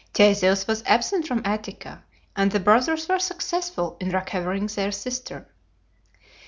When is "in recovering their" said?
3.99-4.91